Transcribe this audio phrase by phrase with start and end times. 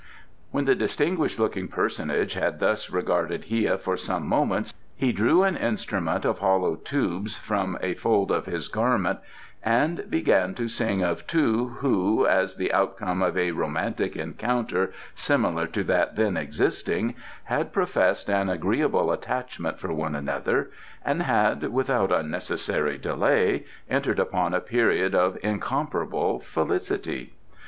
[0.49, 5.55] When the distinguished looking personage had thus regarded Hia for some moments he drew an
[5.55, 9.19] instrument of hollow tubes from a fold of his garment
[9.61, 15.67] and began to sing of two who, as the outcome of a romantic encounter similar
[15.67, 17.13] to that then existing,
[17.43, 20.71] had professed an agreeable attachment for one another
[21.05, 27.35] and had, without unnecessary delay, entered upon a period of incomparable felicity.